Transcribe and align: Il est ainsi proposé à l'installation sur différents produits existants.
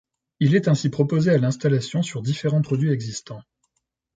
Il 0.39 0.55
est 0.55 0.67
ainsi 0.67 0.89
proposé 0.89 1.29
à 1.29 1.37
l'installation 1.37 2.01
sur 2.01 2.23
différents 2.23 2.63
produits 2.63 2.91
existants. 2.91 3.43